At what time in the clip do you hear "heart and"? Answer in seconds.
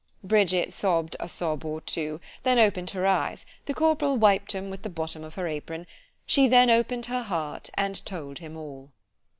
7.21-8.03